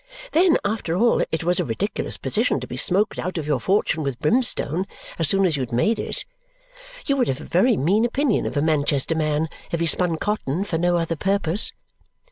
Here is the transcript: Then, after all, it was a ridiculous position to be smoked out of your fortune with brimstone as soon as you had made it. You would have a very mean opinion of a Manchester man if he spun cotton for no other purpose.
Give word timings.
Then, 0.31 0.57
after 0.65 0.95
all, 0.97 1.21
it 1.31 1.43
was 1.43 1.59
a 1.59 1.63
ridiculous 1.63 2.17
position 2.17 2.59
to 2.59 2.65
be 2.65 2.75
smoked 2.75 3.19
out 3.19 3.37
of 3.37 3.45
your 3.45 3.59
fortune 3.59 4.01
with 4.01 4.17
brimstone 4.19 4.85
as 5.19 5.29
soon 5.29 5.45
as 5.45 5.55
you 5.55 5.61
had 5.61 5.71
made 5.71 5.99
it. 5.99 6.25
You 7.05 7.15
would 7.17 7.27
have 7.27 7.39
a 7.41 7.45
very 7.45 7.77
mean 7.77 8.03
opinion 8.03 8.47
of 8.47 8.57
a 8.57 8.63
Manchester 8.63 9.13
man 9.13 9.47
if 9.71 9.79
he 9.79 9.85
spun 9.85 10.15
cotton 10.17 10.63
for 10.63 10.79
no 10.79 10.97
other 10.97 11.15
purpose. 11.15 11.71